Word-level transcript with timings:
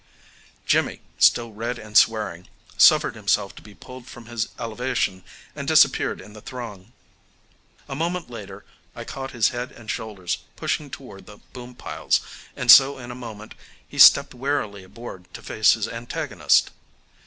Jimmy, 0.65 0.99
still 1.19 1.51
red 1.53 1.77
and 1.77 1.95
swearing, 1.95 2.47
suffered 2.75 3.13
himself 3.13 3.53
to 3.53 3.61
be 3.61 3.75
pulled 3.75 4.07
from 4.07 4.25
his 4.25 4.47
elevation 4.59 5.23
and 5.55 5.67
disappeared 5.67 6.19
in 6.19 6.33
the 6.33 6.41
throng. 6.41 6.91
A 7.87 7.93
moment 7.93 8.27
later 8.27 8.65
I 8.95 9.03
caught 9.03 9.29
his 9.29 9.49
head 9.49 9.71
and 9.71 9.91
shoulders 9.91 10.39
pushing 10.55 10.89
toward 10.89 11.27
the 11.27 11.37
boom 11.53 11.75
piles, 11.75 12.19
and 12.55 12.71
so 12.71 12.97
in 12.97 13.11
a 13.11 13.13
moment 13.13 13.53
he 13.87 13.99
stepped 13.99 14.33
warily 14.33 14.83
aboard 14.83 15.31
to 15.35 15.43
face 15.43 15.73
his 15.73 15.87
antagonist. 15.87 16.71